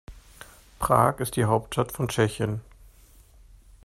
[0.79, 2.61] Prag ist die Hauptstadt von Tschechien.